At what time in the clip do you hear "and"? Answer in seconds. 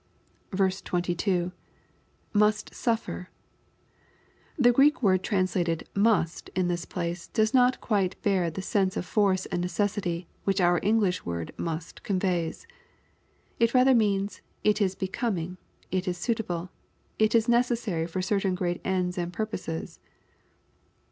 9.45-9.61, 19.19-19.31